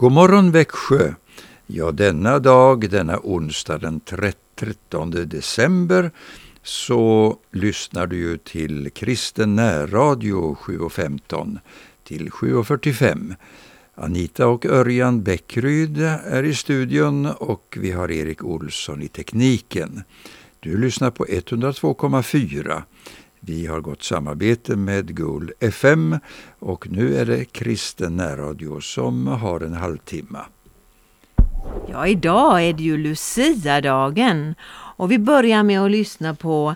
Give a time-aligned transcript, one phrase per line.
[0.00, 1.14] God morgon Växjö!
[1.66, 4.00] Ja, denna dag, denna onsdag den
[4.54, 6.10] 13 december,
[6.62, 11.58] så lyssnar du ju till kristen närradio 7.15
[12.04, 13.34] till 7.45.
[13.94, 20.02] Anita och Örjan Bäckryd är i studion och vi har Erik Olsson i tekniken.
[20.60, 22.82] Du lyssnar på 102,4.
[23.40, 26.18] Vi har gått samarbete med Gull FM
[26.58, 30.38] och nu är det kristen närradio som har en halvtimme.
[31.88, 34.54] Ja, idag är det ju Lucia-dagen
[34.96, 36.74] och vi börjar med att lyssna på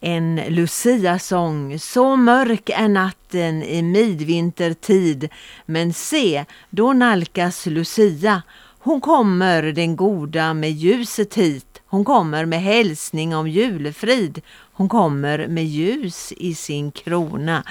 [0.00, 1.78] en Lucia-sång.
[1.78, 5.28] Så mörk är natten i midvintertid,
[5.66, 8.42] men se, då nalkas Lucia.
[8.78, 11.73] Hon kommer den goda med ljuset hit.
[11.94, 14.40] Hon kommer med hälsning om julfrid,
[14.72, 17.64] Hon kommer med ljus i sin krona.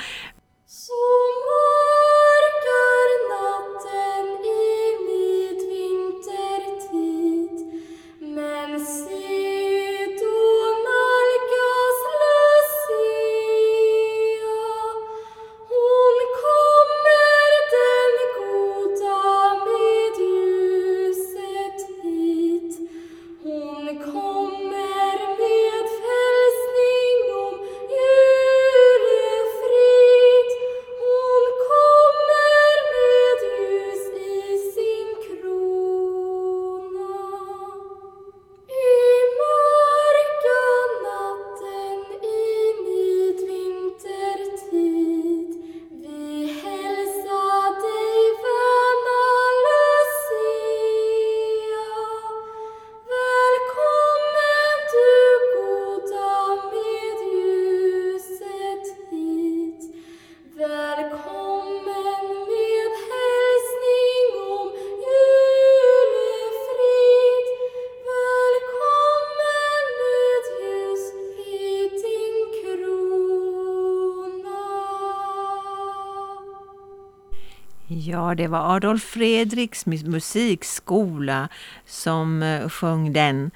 [78.14, 81.50] Ja, det var Adolf Fredriks musikskola
[81.86, 83.52] som eh, sjöng den.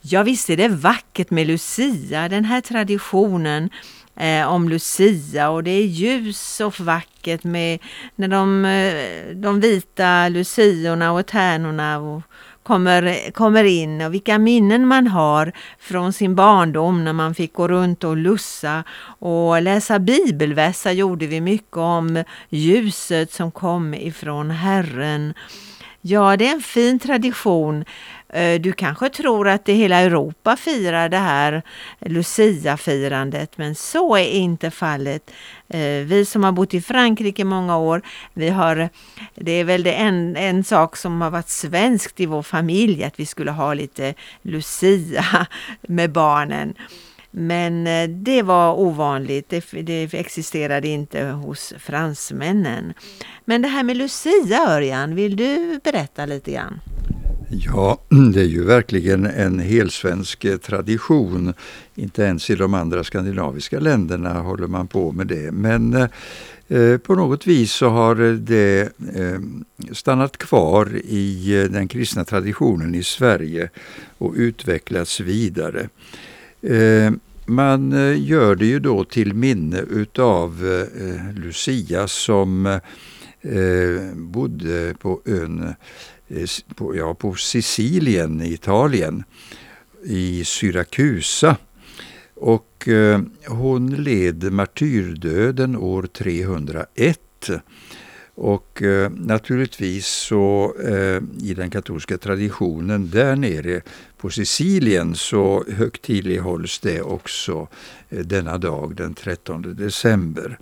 [0.00, 3.70] Ja, visst är det vackert med Lucia, den här traditionen
[4.16, 7.78] eh, om Lucia och det är ljus och vackert med
[8.14, 12.22] när de, eh, de vita luciorna och tärnorna och
[12.66, 17.68] kommer, kommer in och vilka minnen man har från sin barndom när man fick gå
[17.68, 18.84] runt och lussa
[19.18, 25.34] och läsa bibelvässa gjorde vi mycket om ljuset som kom ifrån Herren.
[26.08, 27.84] Ja, det är en fin tradition
[28.28, 31.62] eh, du kanske tror att det hela Europa firar det här
[32.00, 35.30] Lucia-firandet, men så är inte fallet.
[35.68, 38.02] Eh, vi som har bott i Frankrike många år,
[38.34, 38.88] vi har,
[39.34, 43.20] det är väl det en, en sak som har varit svenskt i vår familj, att
[43.20, 45.46] vi skulle ha lite Lucia
[45.80, 46.74] med barnen.
[47.38, 52.92] Men eh, det var ovanligt, det, det, existerade inte hos fransmännen.
[53.44, 56.80] Men det här med Lucia, Örjan, vill du berätta lite grann?
[57.50, 57.98] Ja,
[58.34, 61.54] det är ju verkligen en helsvensk eh, tradition.
[61.94, 65.52] Inte ens i de andra skandinaviska länderna håller man på med det.
[65.52, 66.08] Men eh,
[66.68, 68.80] eh på något vis så har det
[69.14, 69.40] eh,
[69.92, 73.70] stannat kvar i den kristna traditionen i Sverige
[74.18, 75.88] och utvecklats vidare.
[76.62, 77.12] Eh,
[77.46, 85.20] man eh, gör det ju då till minne utav eh, Lucia som eh, bodde på
[85.24, 85.74] ön
[86.74, 89.24] på, ja, på Sicilien i Italien,
[90.04, 91.56] i Syrakusa.
[92.34, 97.20] Och eh, hon led martyrdöden år 301.
[98.38, 103.80] Och eh, naturligtvis så eh, i den katolska traditionen där nere
[104.16, 107.68] på Sicilien så högtidlighålls det också
[108.08, 110.58] eh, denna dag den 13 december.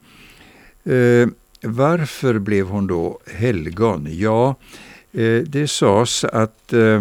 [0.84, 1.28] Eh,
[1.62, 4.06] varför blev hon då helgon?
[4.10, 4.56] Ja,
[5.14, 7.00] Eh, det sades att eh,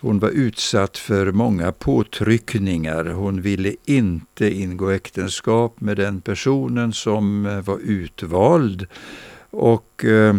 [0.00, 3.04] hon var utsatt för många påtryckningar.
[3.04, 8.86] Hon ville inte ingå äktenskap med den personen som eh, var utvald.
[9.56, 10.34] Och eh,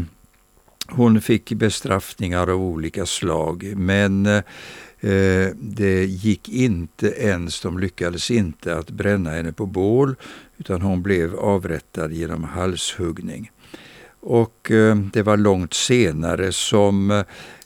[0.88, 3.74] hon fick bestraffningar av olika slag.
[3.76, 10.16] Men eh, det gick inte ens, de lyckades inte att bränna henne på bål
[10.58, 13.52] utan hon blev avrättad genom halshuggning.
[14.20, 17.12] Och eh, det var långt senare som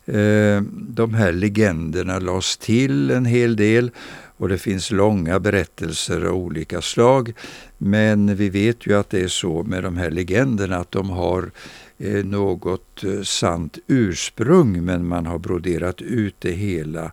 [0.05, 3.91] eh, de här legenderna lades till en hel del
[4.39, 7.33] och det finns långa berättelser av olika slag.
[7.77, 11.51] Men vi vet ju att det är så med de här legenderna att de har
[11.97, 17.11] eh, något eh, sant ursprung men man har broderat ut det hela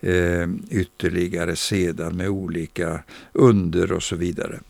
[0.00, 4.60] eh, ytterligare sedan med olika under och så vidare.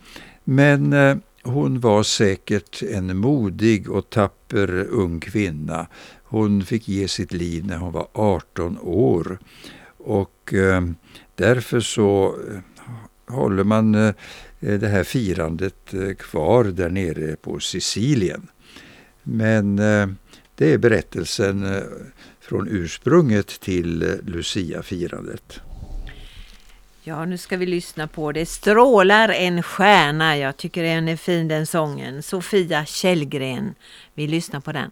[0.44, 0.94] Men
[1.42, 5.86] hon var säkert en modig och tapper ung kvinna.
[6.24, 9.38] Hon fick ge sitt liv när hon var 18 år.
[9.96, 10.54] Och
[11.34, 14.14] därför så eh, håller man eh,
[14.60, 18.48] eh, det här firandet kvar där nere på Sicilien.
[19.22, 19.76] Men
[20.56, 21.82] det är berättelsen
[22.40, 25.60] från ursprunget till Lucia-firandet.
[27.02, 30.36] Ja, nu ska vi lyssna på Det strålar en stjärna.
[30.36, 32.22] Jag tycker den är fin den sången.
[32.22, 33.74] Sofia Källgren.
[34.14, 34.90] Vi lyssnar på den.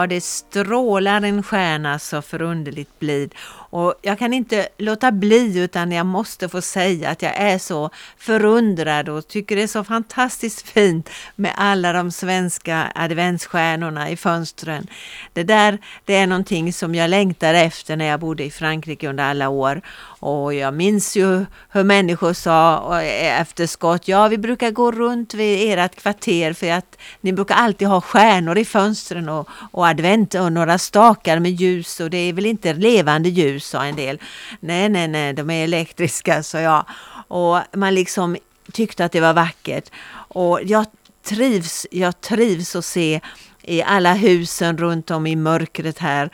[0.00, 3.34] Ja, det strålar en stjärna så förunderligt blid.
[3.70, 7.90] Och jag kan inte låta bli utan jag måste få säga att jag är så
[8.18, 14.86] förundrad och tycker det är så fantastiskt fint med alla de svenska adventsstjärnorna i fönstren.
[15.32, 19.24] Det där det är någonting som jag längtar efter när jag bodde i Frankrike under
[19.24, 19.80] alla år.
[20.20, 25.34] Och jag minns ju hur människor sa eh, efter skott, ja vi brukar gå runt
[25.34, 30.34] vid ert kvarter för att ni brukar alltid ha stjärnor i fönstren och, och advent
[30.34, 34.20] och några stakar med ljus och det är väl inte levande ljus, sa en del.
[34.60, 36.84] Nej, nej, nej, de är elektriska, sa jag.
[37.28, 38.36] Och man liksom
[38.72, 39.90] tyckte att det var vackert.
[40.12, 40.86] Och jag
[41.22, 43.20] trivs, jag trivs att se
[43.62, 46.30] i alla husen runt om i mörkret här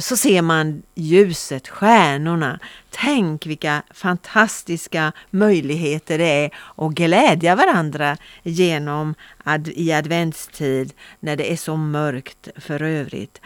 [0.00, 2.58] så ser man ljuset, stjärnorna.
[2.90, 9.14] Tänk vilka fantastiska möjligheter det är att glädja varandra genom
[9.44, 13.40] ad, i adventstid när det är så mörkt för övrigt.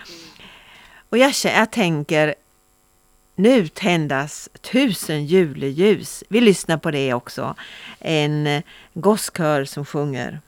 [1.09, 2.35] Och jag, jag tänker,
[3.43, 6.25] nu tändas tusen juleljus.
[6.29, 7.55] Vi lyssnar på det också.
[7.99, 8.63] En
[8.95, 10.41] gosskör som sjunger.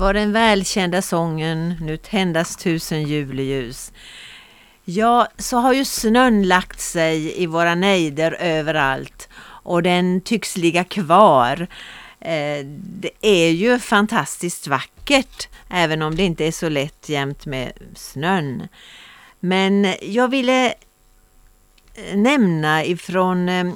[0.00, 3.92] Var den välkända sången Nu tändas tusen juleljus.
[4.84, 10.84] Ja, så har ju snön lagt sig i våra nejder överallt och den tycks ligga
[10.84, 11.66] kvar.
[12.20, 17.72] Eh, det är ju fantastiskt vackert även om det inte är så lätt jämt med
[17.94, 18.68] snön.
[19.40, 20.66] Men jag ville
[21.94, 23.72] eh, nämna ifrån eh,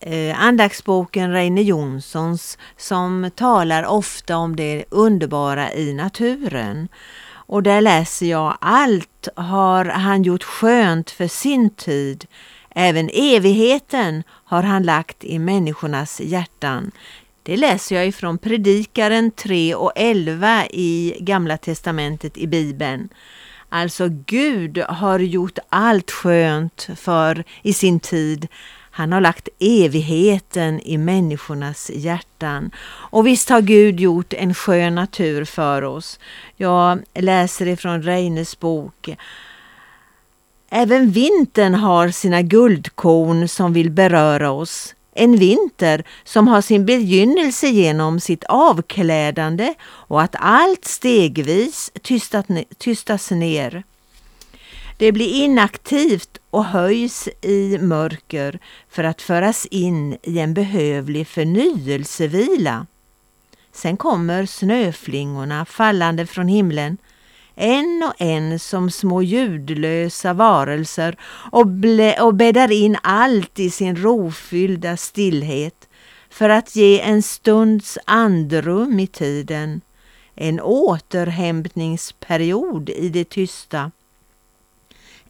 [0.00, 6.88] Eh, andaktsboken Reine Jonssons som talar ofta om det underbara i naturen.
[7.28, 12.26] Och där läser jag allt har han gjort skönt för sin tid.
[12.70, 16.90] Även evigheten har han lagt i människornas hjärtan.
[17.42, 23.08] Det läser jag ifrån Predikaren 3 och 11 i Gamla testamentet i Bibeln.
[23.68, 28.48] Alltså Gud har gjort allt skönt för i sin tid.
[28.96, 32.70] Han har lagt evigheten i människornas hjärtan.
[32.86, 36.18] Och visst har Gud gjort en skön natur för oss.
[36.56, 39.08] Jag läser ifrån Reines bok.
[40.70, 44.94] Även vintern har sina guldkorn som vill beröra oss.
[45.14, 51.92] En vinter som har sin begynnelse genom sitt avklädande och att allt stegvis
[52.78, 53.82] tystas ner.
[54.98, 62.86] Det blir inaktivt och höjs i mörker för att föras in i en behövlig förnyelsevila.
[63.72, 66.98] Sen kommer snöflingorna fallande från himlen,
[67.54, 71.18] en och en som små ljudlösa varelser
[71.52, 71.66] och,
[72.20, 75.88] och bäddar in allt i sin rofyllda stillhet
[76.30, 79.80] för att ge en stunds andrum i tiden,
[80.34, 83.90] en återhämtningsperiod i det tysta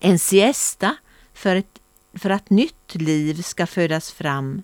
[0.01, 0.97] en siesta
[1.35, 1.81] för, ett,
[2.15, 4.63] för att nytt liv ska födas fram.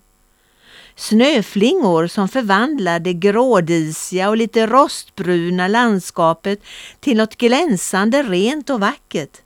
[0.96, 6.60] Snöflingor som förvandlar det grådisiga och lite rostbruna landskapet
[7.00, 9.38] till något glänsande rent och vackert.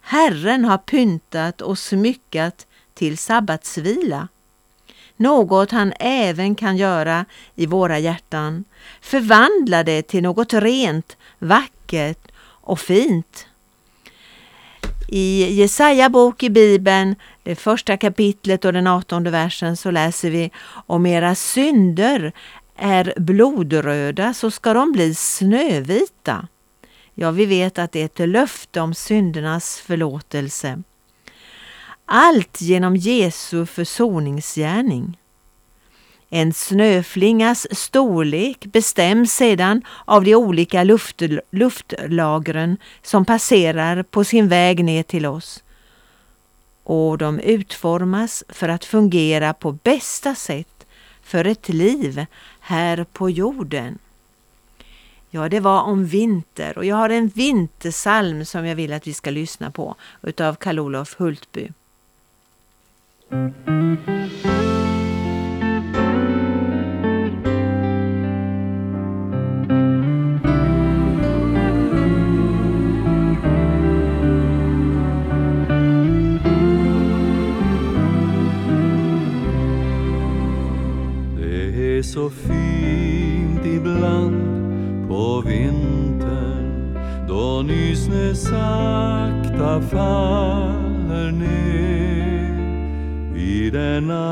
[0.00, 4.28] Herren har pyntat och smyckat till sabbatsvila.
[5.16, 7.24] Något han även kan göra
[7.54, 8.64] i våra hjärtan.
[9.00, 13.46] Förvandla det till något rent, vackert och fint.
[15.14, 20.50] I Jesaja bok i Bibeln, det första kapitlet och den artonde versen så läser vi
[20.86, 22.32] om era synder
[22.76, 26.48] är blodröda så ska de bli snövita.
[27.14, 30.82] Ja, vi vet att det är ett löfte om syndernas förlåtelse.
[32.04, 35.18] Allt genom Jesu försoningsgärning.
[36.34, 44.84] En snöflingas storlek bestäms sedan av de olika luft, luftlagren som passerar på sin väg
[44.84, 45.62] ner till oss.
[46.84, 50.86] Och de utformas för att fungera på bästa sätt
[51.22, 52.26] för ett liv
[52.60, 53.98] här på jorden.
[55.30, 59.14] Ja, det var om vinter och jag har en vintersalm som jag vill att vi
[59.14, 61.68] ska lyssna på utav Karl-Olof Hultby.
[63.30, 64.51] Mm.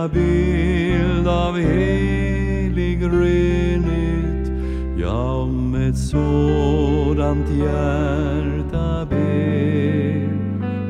[0.00, 4.52] Denna bild av helig renhet.
[4.96, 10.28] Ja, om ett sådant hjärta ber.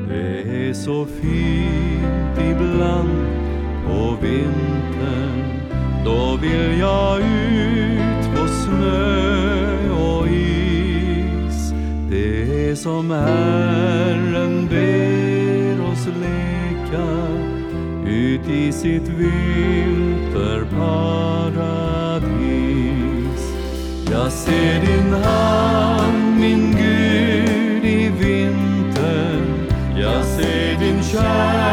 [0.08, 3.26] Det är så fint ibland
[3.86, 5.44] på vintern.
[6.04, 11.72] Då vill jag ut på snö och is.
[12.10, 17.39] Det är som Herren ber oss leka
[18.20, 20.20] ut i sitt vinterparadis.
[24.10, 31.69] Jag ser din hand, min Gud, i vintern Jag ser din kärlek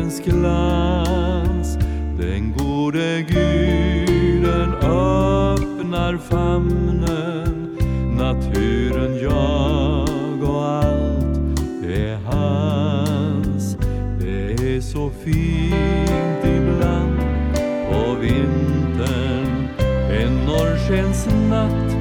[0.00, 1.78] solens glans.
[2.18, 7.78] Den gode guden öppnar famnen,
[8.16, 13.76] naturen, jag och allt är hans.
[14.20, 17.20] Det är så fint ibland
[17.90, 19.68] på vintern.
[20.10, 21.92] En norrskensnatt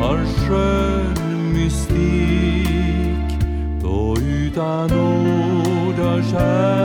[0.00, 2.68] har skön mystik.
[3.82, 6.77] Då utan ord hörs här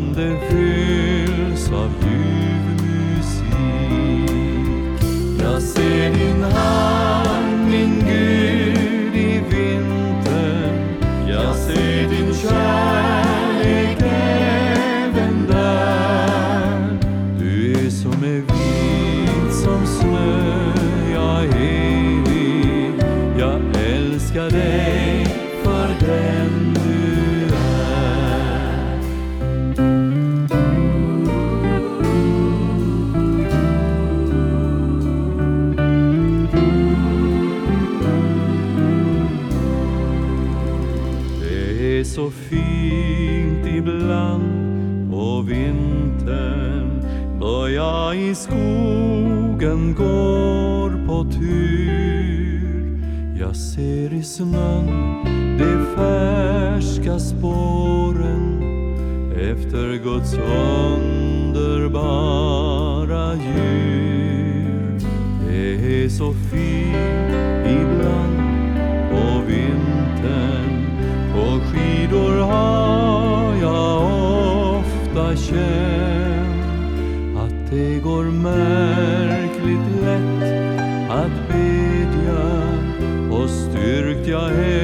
[0.00, 2.82] Min ande fylls av ljuv
[3.16, 3.50] musik.
[5.42, 6.99] Jag ser din hand,
[84.30, 84.79] styrkt jag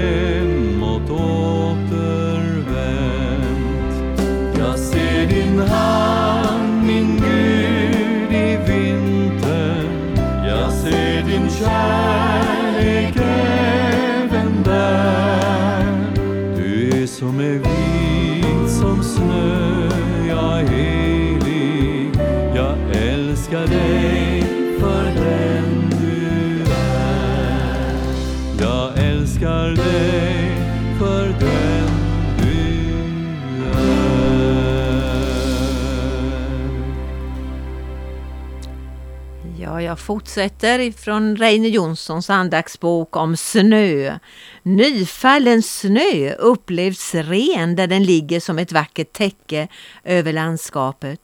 [40.37, 44.19] fortsätter ifrån Reine Jonssons andaktsbok om snö.
[44.63, 49.69] Nyfallen snö upplevs ren där den ligger som ett vackert täcke
[50.05, 51.21] över landskapet.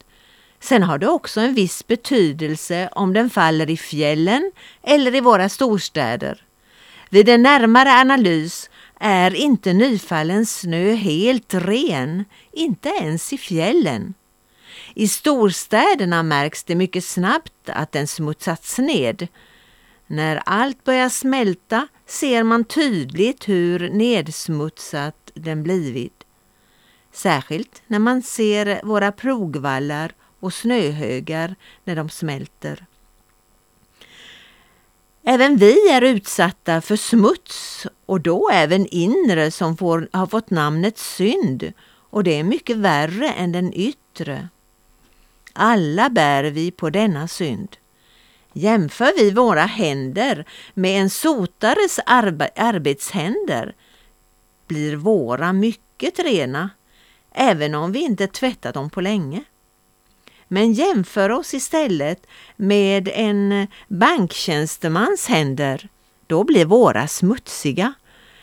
[0.60, 5.48] Sen har det också en viss betydelse om den faller i fjällen eller i våra
[5.48, 6.44] storstäder.
[7.10, 8.70] Vid en närmare analys
[9.00, 14.14] är inte nyfallen snö helt ren, inte ens i fjällen.
[14.94, 19.28] I storstäderna märks det mycket snabbt att den smutsats ned.
[20.06, 26.24] När allt börjar smälta ser man tydligt hur nedsmutsat den blivit.
[27.12, 32.86] Särskilt när man ser våra plogvallar och snöhögar när de smälter.
[35.24, 40.98] Även vi är utsatta för smuts och då även inre som får, har fått namnet
[40.98, 41.72] synd
[42.10, 44.48] och det är mycket värre än den yttre.
[45.52, 47.76] Alla bär vi på denna synd.
[48.52, 53.74] Jämför vi våra händer med en sotares arbe arbetshänder
[54.66, 56.70] blir våra mycket rena,
[57.32, 59.44] även om vi inte tvättat dem på länge.
[60.48, 65.88] Men jämför oss istället med en banktjänstemans händer,
[66.26, 67.94] då blir våra smutsiga.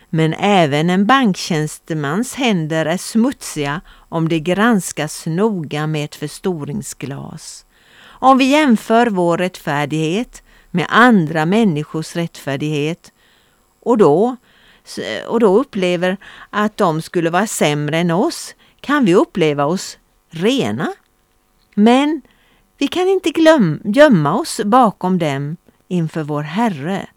[0.09, 7.65] Men även en banktjänstemans händer är smutsiga om de granskas noga med ett förstoringsglas.
[8.01, 13.11] Om vi jämför vår rättfärdighet med andra människors rättfärdighet
[13.81, 14.35] och då,
[15.27, 16.17] och då upplever
[16.49, 19.97] att de skulle vara sämre än oss kan vi uppleva oss
[20.29, 20.93] rena.
[21.75, 22.21] Men
[22.77, 27.07] vi kan inte glöm, gömma oss bakom dem inför vår Herre.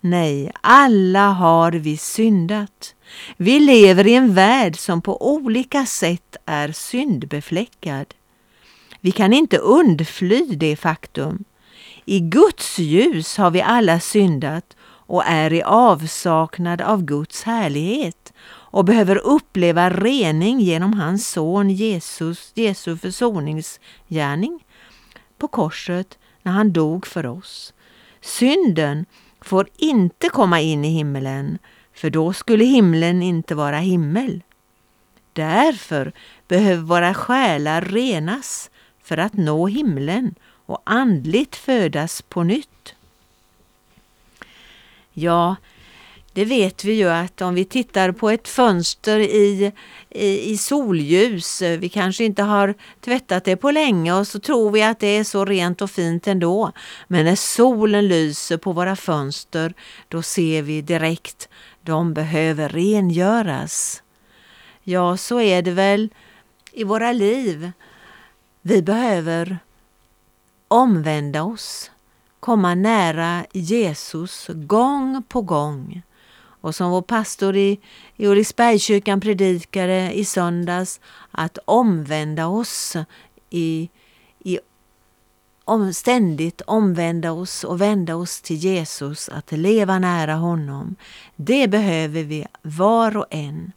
[0.00, 2.94] Nej, alla har vi syndat.
[3.36, 8.06] Vi lever i en värld som på olika sätt är syndbefläckad.
[9.00, 11.44] Vi kan inte undfly det faktum.
[12.04, 18.84] I Guds ljus har vi alla syndat och är i avsaknad av Guds härlighet och
[18.84, 24.64] behöver uppleva rening genom hans son Jesus, Jesu försoningsgärning
[25.38, 27.74] på korset när han dog för oss.
[28.20, 29.06] Synden
[29.40, 31.58] får inte komma in i himmelen,
[31.94, 34.42] för då skulle himlen inte vara himmel.
[35.32, 36.12] Därför
[36.48, 38.70] behöver våra själar renas
[39.02, 40.34] för att nå himlen
[40.66, 42.94] och andligt födas på nytt.
[45.12, 45.56] Ja,
[46.32, 49.72] det vet vi ju att om vi tittar på ett fönster i,
[50.10, 54.70] i, i, solljus, eh, vi kanske inte har tvättat det på länge och så tror
[54.70, 56.72] vi att det är så rent och fint ändå.
[57.08, 59.74] Men när solen lyser på våra fönster,
[60.08, 61.48] då ser vi direkt,
[61.82, 64.02] de behöver rengöras.
[64.82, 66.08] Ja, så är det väl
[66.72, 67.72] i våra liv.
[68.62, 69.58] Vi behöver
[70.68, 71.90] omvända oss,
[72.40, 76.02] komma nära Jesus gång på gång.
[76.60, 77.80] Och som vår pastor i,
[78.16, 82.96] i Ulriksbergskyrkan predikade i söndags, att omvända oss
[83.50, 83.88] i,
[84.44, 84.58] i
[85.64, 90.96] om, ständigt omvända oss och vända oss till Jesus, att leva nära honom.
[91.36, 93.72] Det behöver vi var och en.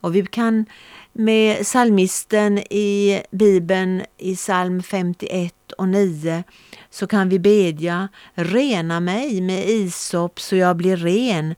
[0.00, 0.66] Och vi kan
[1.12, 6.44] med psalmisten i Bibeln i psalm 51 och 9
[6.90, 11.54] så kan vi bedja Rena mig med isop så jag blir ren,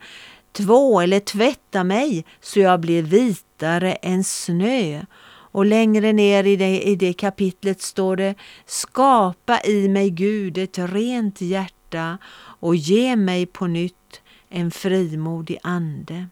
[0.58, 5.04] två eller tvätta mig så jag blir vitare än snö.
[5.50, 8.34] Och längre ner i det, i det kapitlet står det
[8.66, 12.18] Skapa i mig Gud ett rent hjärta
[12.60, 16.26] och ge mig på nytt en frimodig ande.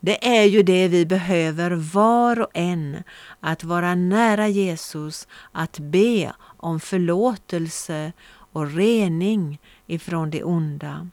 [0.00, 3.02] Det är ju det vi behöver var och en,
[3.40, 8.12] att vara nära Jesus, att be om förlåtelse
[8.52, 11.08] och rening ifrån det onda.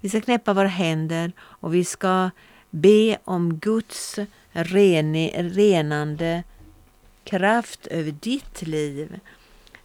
[0.00, 2.30] Vi ska knäppa våra händer och vi ska
[2.70, 4.18] be om Guds
[4.52, 6.42] renande
[7.24, 9.20] kraft över ditt liv.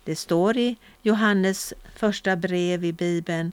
[0.03, 3.51] Det står i Johannes första brev i Bibeln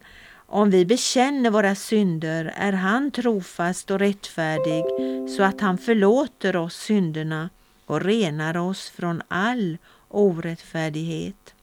[0.54, 4.84] om vi bekänner våra synder är han trofast och rättfärdig
[5.24, 7.50] så att han förlåter oss synderna
[7.86, 11.54] och renar oss från all orättfärdighet.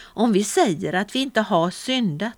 [0.00, 2.37] Om vi säger att vi inte har syndat,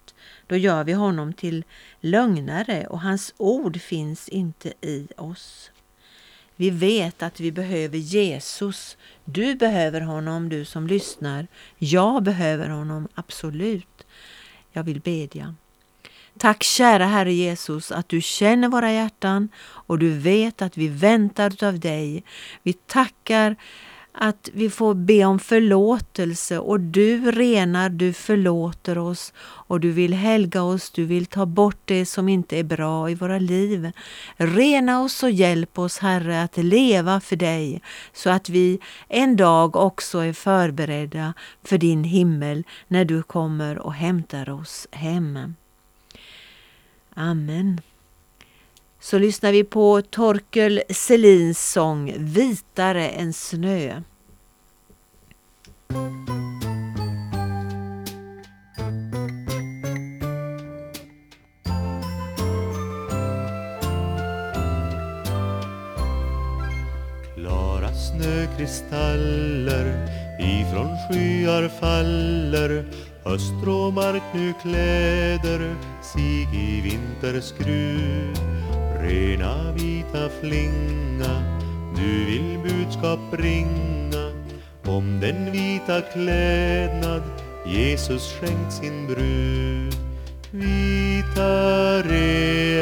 [0.51, 1.65] då gör vi honom till
[2.01, 5.71] lögnare och hans ord finns inte i oss.
[6.57, 8.97] Vi vet att vi behöver Jesus.
[9.25, 11.47] Du behöver honom, du som lyssnar.
[11.79, 14.07] Jag behöver honom, absolut.
[14.73, 15.55] Jag vill bedja.
[16.39, 21.65] Tack kära Herre Jesus att du känner våra hjärtan och du vet att vi väntar
[21.65, 22.25] av dig.
[22.63, 23.57] Vi tackar
[24.13, 30.15] att vi får be om förlåtelse och du renar, du förlåter oss och du vill
[30.15, 33.93] helga oss, du vill ta bort det som inte är bra i våra liv.
[34.37, 39.77] Rena oss och hjälp oss Herre att leva för dig så att vi en dag
[39.77, 45.55] också är förberedda för din himmel när du kommer och hämtar oss hem.
[47.15, 47.81] Amen
[49.01, 54.03] så lyssnar vi på Torkel Selins sång Vitare än snö.
[67.35, 70.07] Klara snökristaller
[70.41, 72.85] ifrån skyar faller
[73.25, 73.53] Höst
[73.95, 78.60] mark nu kläder sig i vinterskrud
[79.51, 81.43] Rena vita flinga,
[81.97, 84.33] du vill budskap bringa
[84.87, 87.23] om den vita klädnad
[87.67, 89.95] Jesus skänkt sin brud.
[90.51, 92.19] Vitare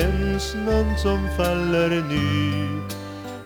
[0.03, 2.81] än snön som faller nu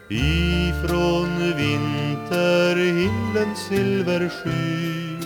[0.09, 5.17] ifrån vinterhimlens silversky.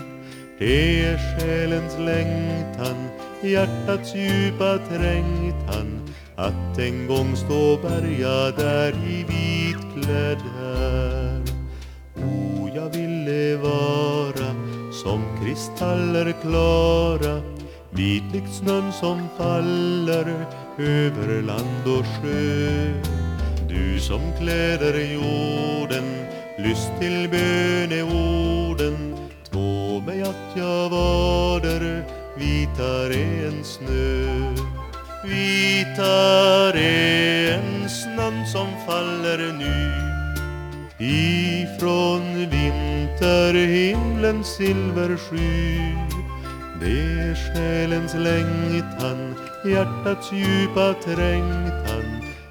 [0.59, 3.09] Det är själens längtan,
[3.43, 5.96] hjärtats djupa trängtan
[6.37, 11.43] att en gång stå bärgad där i vitklädd här.
[12.17, 14.55] O, jag ville vara
[14.93, 17.41] som kristaller klara
[17.91, 20.47] vitlikt snön som faller
[20.79, 22.93] över land och sjö.
[23.69, 26.05] Du som kläder jorden,
[26.59, 29.17] lyst till böneorden
[29.51, 32.05] två mig att jag var där
[32.37, 34.36] vitare än snö.
[35.29, 36.81] Vitare
[37.55, 39.93] än snön som faller nu
[40.99, 45.81] ifrån vinterhimlens silversky.
[46.81, 49.35] Det är själens längtan,
[49.65, 52.05] hjärtats djupa trängtan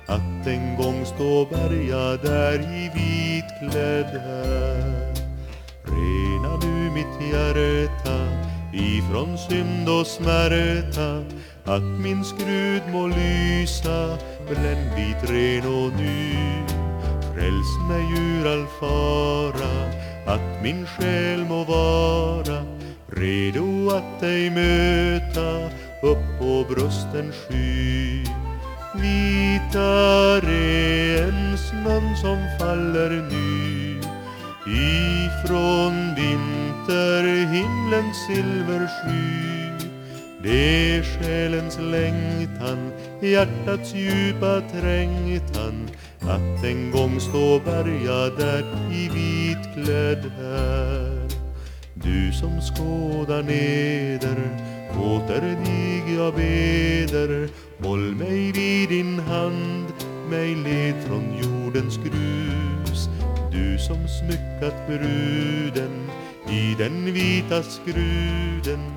[0.07, 5.13] att en gång stå bärgad där i vitklädd här.
[5.83, 8.17] Rena nu mitt hjärta
[8.73, 11.23] ifrån synd och smärta
[11.65, 14.17] att min skrud må lysa
[14.49, 16.33] bländvit, ren och ny.
[17.33, 19.91] Fräls mig ur all fara,
[20.25, 22.63] att min själ må vara
[23.07, 25.65] redo att dig möta
[26.01, 28.23] upp på brösten sky.
[28.95, 30.55] vitare
[31.23, 33.99] än snön som faller ny
[34.67, 39.64] ifrån vinterhimlens silversky.
[40.45, 45.89] Det är själens längtan, hjärtats djupa trängtan
[46.21, 51.27] att en gång stå bärgad där i vitklädd här.
[51.93, 54.37] Du som skådar neder,
[54.99, 57.49] åter dig jag beder,
[57.83, 59.85] håll mig vid din hand,
[60.29, 63.09] mig led från jordens grus.
[63.51, 66.09] Du som smyckat bruden
[66.49, 68.91] i den vita skruden,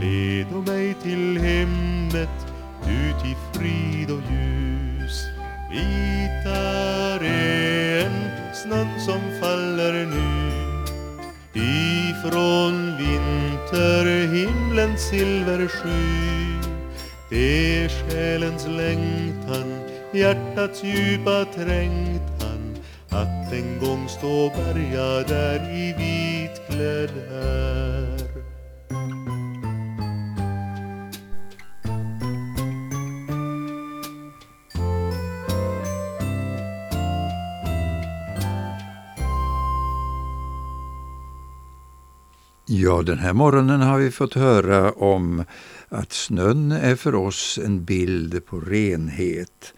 [0.00, 2.46] led mig till hemmet
[2.86, 5.26] ut i frid och ljus.
[5.70, 7.28] Vitare
[8.02, 10.52] än snön som faller nu
[11.54, 16.58] ifrån vinterhimlens silversky.
[17.30, 19.80] Det är själens längtan,
[20.12, 22.76] hjärtats djupa trängtan
[23.08, 28.41] att en gång stå bärgad där i vitklädd här.
[42.84, 45.44] Ja, den här morgonen har vi fått höra om
[45.88, 49.74] att snön är för oss en bild på renhet.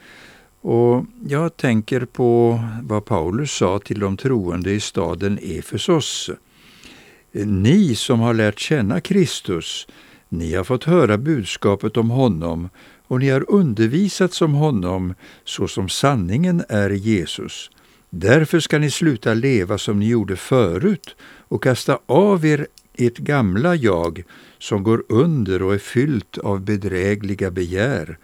[0.61, 6.31] Och jag tänker på vad Paulus sa till de troende i staden Efesos.
[7.33, 9.87] Ni som har lärt känna Kristus,
[10.29, 12.69] ni har fått höra budskapet om honom
[13.07, 15.15] och ni har undervisats om honom
[15.45, 17.71] så som sanningen är i Jesus.
[18.11, 21.17] Därför ska ni sluta leva som ni gjorde förut
[21.49, 24.25] och kasta av er ert gamla jag
[24.59, 28.19] som går under och är fyllt av bedrägliga begär.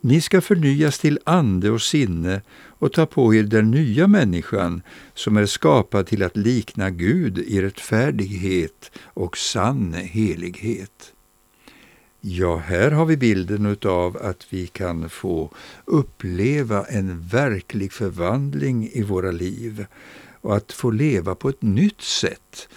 [0.00, 2.42] Ni ska förnyas till ande och sinne
[2.78, 4.82] och ta på er den nya människan
[5.14, 11.12] som är skapad till att likna Gud i rättfärdighet och sann helighet.
[12.20, 15.50] Ja, här har vi bilden av att vi kan få
[15.84, 19.86] uppleva en verklig förvandling i våra liv
[20.40, 22.68] och att få leva på ett nytt sätt.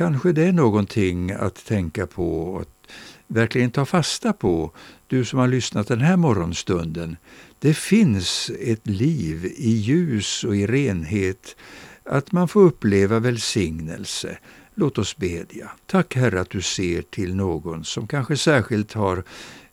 [0.00, 2.90] Kanske det är någonting att tänka på och att
[3.26, 4.72] verkligen ta fasta på,
[5.06, 7.16] du som har lyssnat den här morgonstunden.
[7.58, 11.56] Det finns ett liv i ljus och i renhet,
[12.04, 14.38] att man får uppleva välsignelse.
[14.74, 15.70] Låt oss bedja.
[15.86, 19.24] Tack Herre att du ser till någon som kanske särskilt har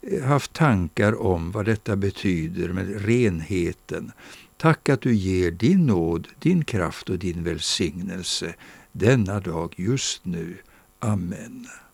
[0.01, 4.11] eh, haft tankar om vad detta betyder med renheten.
[4.57, 8.55] Tack att du ger din nåd, din kraft och din välsignelse
[8.99, 10.57] denna dag just nu.
[10.99, 11.86] Amen.